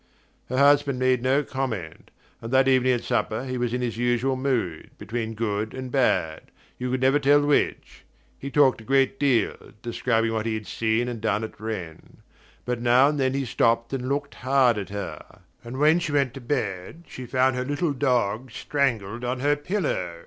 [0.49, 2.09] Her husband made no comment,
[2.41, 6.49] and that evening at supper he was in his usual mood, between good and bad:
[6.79, 8.01] you could never tell which.
[8.39, 12.17] He talked a good deal, describing what he had seen and done at Rennes;
[12.65, 16.33] but now and then he stopped and looked hard at her; and when she went
[16.33, 20.17] to bed she found her little dog strangled on her pillow.